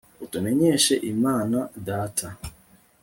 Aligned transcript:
utumenyeshe 0.23 0.93
imana 1.11 1.57
data 1.87 2.27